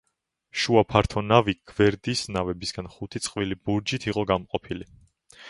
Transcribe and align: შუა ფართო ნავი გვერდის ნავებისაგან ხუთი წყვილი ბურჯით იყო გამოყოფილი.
შუა 0.61 0.81
ფართო 0.93 1.21
ნავი 1.25 1.55
გვერდის 1.73 2.23
ნავებისაგან 2.39 2.91
ხუთი 2.95 3.23
წყვილი 3.27 3.61
ბურჯით 3.69 4.09
იყო 4.15 4.27
გამოყოფილი. 4.35 4.91